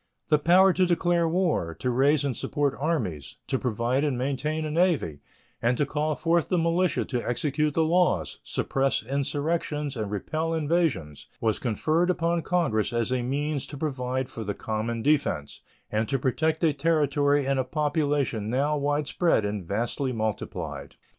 [0.29, 4.71] The power to declare war, to raise and support armies, to provide and maintain a
[4.71, 5.19] navy,
[5.61, 11.27] and to call forth the militia to execute the laws, suppress insurrections, and repel invasions
[11.39, 15.61] was conferred upon Congress as means to provide for the common defense
[15.91, 20.95] and to protect a territory and a population now widespread and vastly multiplied.